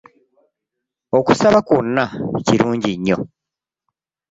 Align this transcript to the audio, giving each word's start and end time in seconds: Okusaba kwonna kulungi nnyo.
Okusaba 1.17 1.59
kwonna 1.67 2.03
kulungi 2.45 2.91
nnyo. 2.97 3.17